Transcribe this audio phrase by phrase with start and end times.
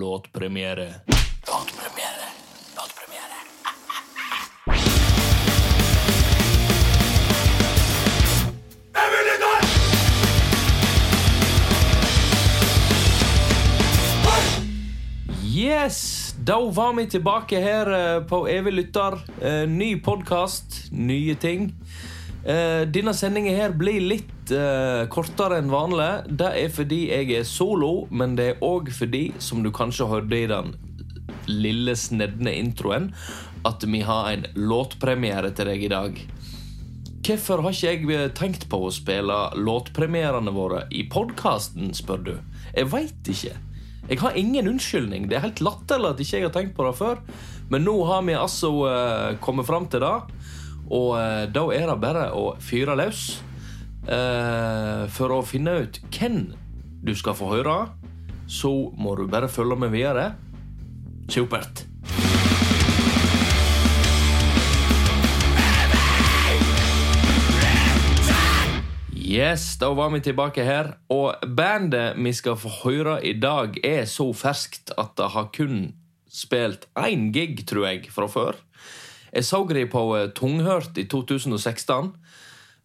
[0.00, 0.94] låtpremiere.
[1.46, 2.26] Låtpremiere.
[2.76, 3.38] Låtpremiere.
[15.54, 16.34] Yes!
[16.38, 19.12] Da var vi tilbake her eh, på Evig lytter.
[19.42, 21.74] Eh, ny podkast, nye ting.
[22.40, 26.08] Eh, denne sendinga her blir litt uh, kortere enn vanlig.
[26.40, 30.38] Det er fordi jeg er solo, men det er òg fordi, som du kanskje hørte
[30.38, 30.72] i den
[31.50, 33.10] lille, snedne introen,
[33.68, 36.20] at vi har en låtpremiere til deg i dag.
[37.20, 42.32] Hvorfor har ikke jeg tenkt på å spille låtpremierene våre i podkasten, spør du?
[42.72, 43.52] Jeg veit ikke.
[44.08, 45.28] Jeg har ingen unnskyldning.
[45.28, 47.20] Det er helt latterlig at ikke jeg har tenkt på det før.
[47.70, 50.39] Men nå har vi altså uh, kommet fram til det.
[50.90, 53.42] Og eh, da er det bare å fyre løs.
[54.08, 56.52] eh, for å finne ut hvem
[57.04, 57.76] du skal få høre,
[58.50, 60.32] så må du bare følge med videre.
[61.30, 61.86] Supert.
[69.14, 70.96] Yes, da var vi tilbake her.
[71.14, 75.92] Og bandet vi skal få høre i dag, er så ferskt at det har kun
[76.30, 78.58] spilt én gig, tror jeg, fra før.
[79.32, 82.14] Jeg så dem på eh, Tunghørt i 2016.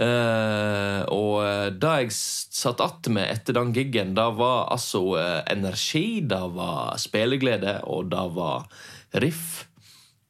[0.00, 1.42] Uh, og
[1.82, 6.96] det jeg satt att med etter den gigen, det var altså uh, energi, det var
[6.96, 8.68] spilleglede, og det var
[9.12, 9.66] riff.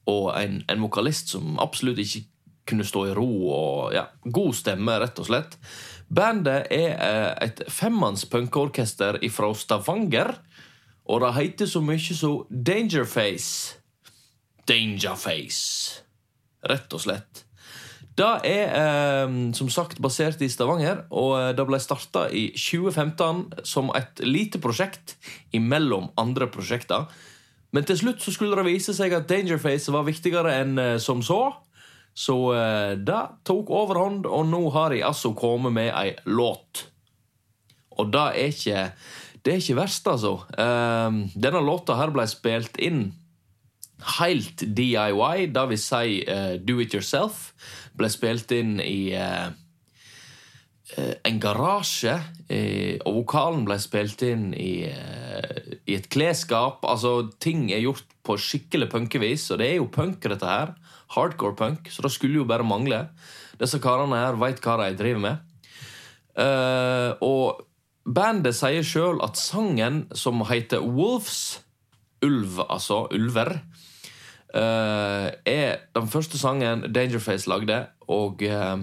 [0.08, 2.24] Og en, en vokalist som absolutt ikke
[2.70, 3.30] kunne stå i ro.
[3.52, 5.58] og ja, God stemme, rett og slett.
[6.08, 10.34] Bandet er uh, et femmanns punkeorkester fra Stavanger.
[11.10, 13.79] Og det heter så mye som Dangerface.
[14.70, 16.02] Dangerface.
[16.70, 17.44] Rett og slett.
[18.20, 23.90] Det er eh, som sagt basert i Stavanger, og det ble starta i 2015 som
[23.96, 25.16] et lite prosjekt
[25.56, 27.08] imellom andre prosjekter.
[27.74, 31.22] Men til slutt så skulle det vise seg at Dangerface var viktigere enn eh, som
[31.24, 31.40] så.
[32.14, 36.86] Så eh, det tok overhånd, og nå har de altså kommet med ei låt.
[37.98, 38.84] Og det er ikke
[39.40, 40.34] Det er ikke verst, altså.
[40.52, 43.06] Eh, denne låta her ble spilt inn
[44.18, 47.50] helt DIY, vil si uh, do it yourself.
[47.96, 49.50] Ble spilt inn i uh,
[50.96, 52.16] uh, en garasje,
[53.06, 56.82] og vokalen ble spilt inn i, i et klesskap.
[56.82, 60.74] Altså, ting er gjort på skikkelig punkevis, og det er jo punk, dette her.
[61.14, 63.04] Hardcore punk, så det skulle jo bare mangle.
[63.60, 65.46] Disse karene her veit hva de driver med.
[67.22, 67.62] og
[68.02, 71.60] bandet sier sjøl at sangen som heter Wolves
[72.20, 73.69] Ulv, altså ulver, uh,
[74.54, 78.82] er den første sangen Dangerface lagde, og uh,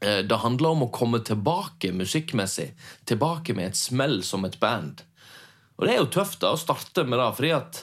[0.00, 2.70] det handler om å komme tilbake musikkmessig.
[3.10, 5.02] Tilbake med et smell som et band.
[5.76, 7.82] Og det er jo tøft da å starte med det, fordi at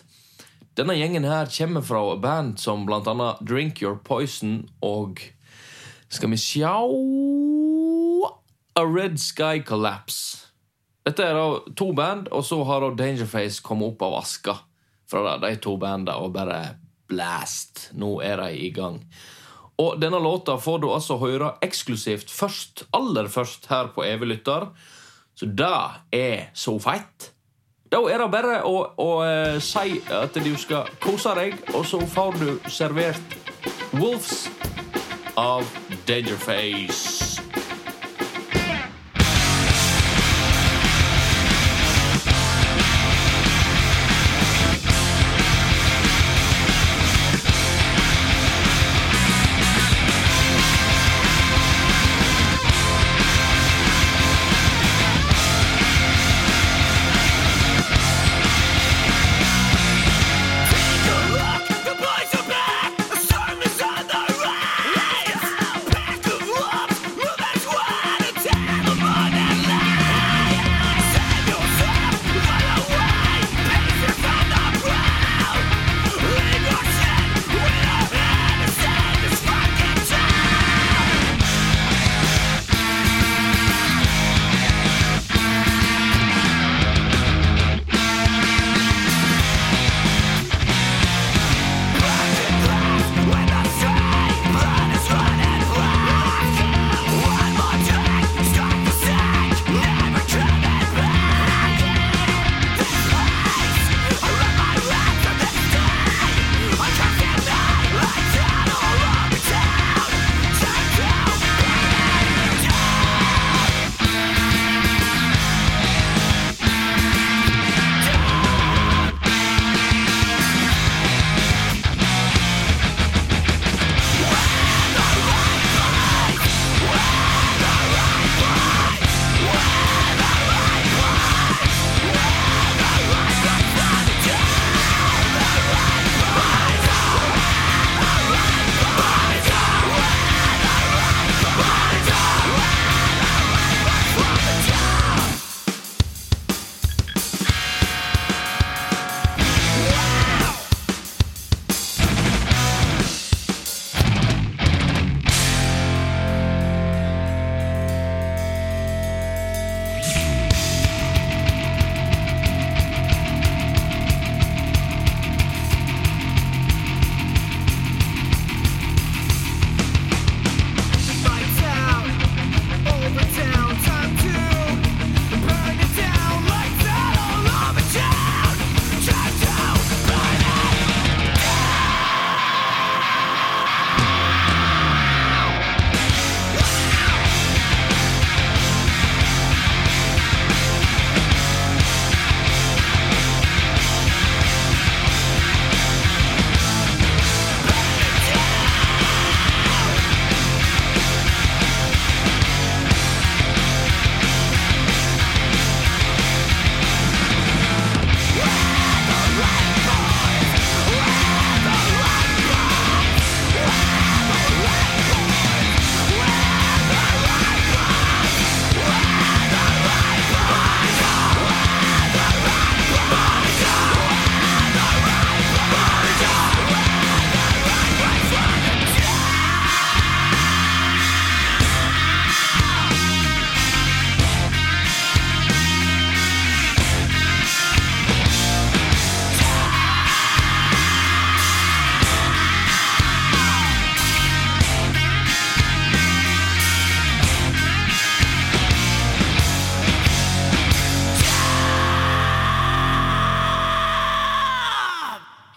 [0.77, 5.23] denne gjengen her kommer fra band som annet Drink Your Poison og
[6.07, 6.73] Skal vi sjå
[8.77, 10.45] A Red Sky Collapse.
[11.07, 14.53] Dette er da to band, og så har da Dangerface kommet opp av aska
[15.07, 16.61] fra de to bandene og bare
[17.07, 17.89] blast.
[17.95, 18.99] Nå er de i gang.
[19.77, 24.71] Og denne låta får du altså høre eksklusivt først, aller først her på Evelytter.
[25.37, 25.75] Så det
[26.17, 27.31] er så feit.
[27.91, 32.01] Da er det bare å, å uh, si at du skal kose deg, og så
[32.01, 33.37] får du servert
[33.93, 34.47] Wolves
[35.37, 35.63] av
[36.09, 37.26] Dangerface.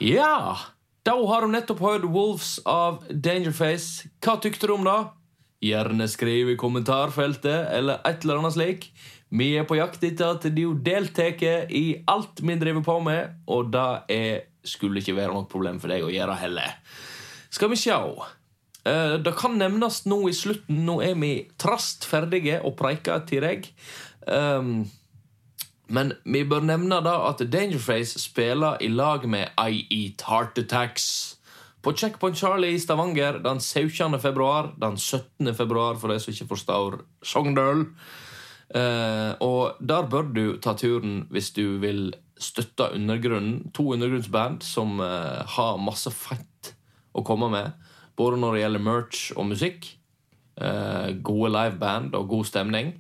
[0.00, 0.56] Ja,
[1.05, 4.08] da har du nettopp hørt Wolves av Dangerface.
[4.25, 4.99] Hva tykte du om det?
[5.69, 8.87] Gjerne skriv i kommentarfeltet eller et eller annet slik.
[9.29, 11.37] Vi er på jakt etter at du deltar
[11.69, 16.06] i alt vi driver på med, og det skulle ikke være noe problem for deg
[16.06, 16.79] å gjøre heller.
[17.52, 18.00] Skal vi sjå.
[18.88, 20.81] Eh, Det kan nevnes nå i slutten.
[20.88, 23.69] Nå er vi trast ferdige og preika til deg.
[24.26, 24.88] Um,
[25.90, 31.06] men vi bør nevne da at Dangerface spiller i lag med I Eat Heart Attacks
[31.82, 34.20] på Checkpoint Charlie i Stavanger den 17.
[34.20, 34.72] februar.
[34.78, 35.54] Den 17.
[35.54, 37.87] februar, for de som ikke forstår Sogndal.
[38.75, 43.70] Eh, og der bør du ta turen hvis du vil støtte undergrunnen.
[43.75, 46.75] To undergrunnsband som eh, har masse fett
[47.16, 47.72] å komme med.
[48.16, 49.88] Både når det gjelder merch og musikk.
[50.60, 52.94] Eh, gode liveband og god stemning.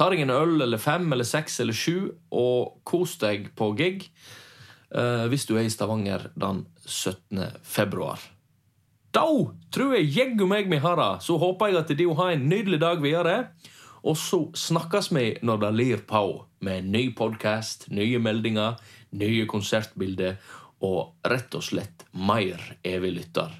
[0.00, 4.06] Ta deg en øl eller fem eller seks eller sju og kos deg på gig
[4.08, 7.60] eh, hvis du er i Stavanger den 17.
[7.60, 8.22] februar.
[9.12, 9.26] Da
[9.68, 11.10] tror jeg jeggu meg vi har det.
[11.26, 13.50] Så håper jeg at du har en nydelig dag videre.
[14.00, 16.24] Og så snakkes vi når det lir på
[16.64, 18.80] med en ny podkast, nye meldinger,
[19.12, 20.40] nye konsertbilder
[20.80, 23.52] og rett og slett mer evig lytter.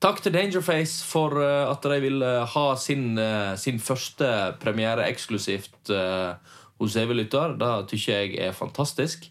[0.00, 5.92] Takk til Dangerface for eh, at de ville ha sin, eh, sin første premiere eksklusivt
[5.92, 6.32] eh,
[6.80, 7.58] hos EV-lytter.
[7.60, 9.28] Det syns jeg er fantastisk.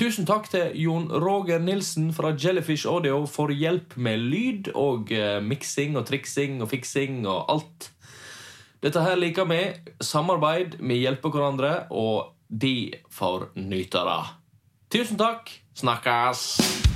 [0.00, 5.40] Tusen takk til Jon Roger Nilsen fra Jellyfish Audio for hjelp med lyd og eh,
[5.44, 7.90] miksing og triksing og fiksing og alt.
[8.80, 9.60] Dette her liker vi.
[10.00, 10.78] Samarbeid.
[10.80, 14.22] Vi hjelper hverandre, og de får nyte det.
[14.96, 15.52] Tusen takk.
[15.76, 16.89] Snakkes!